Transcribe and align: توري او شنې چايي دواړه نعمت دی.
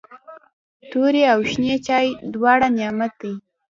توري 0.89 1.21
او 1.33 1.39
شنې 1.51 1.75
چايي 1.87 2.09
دواړه 2.33 2.67
نعمت 2.77 3.13
دی. 3.21 3.33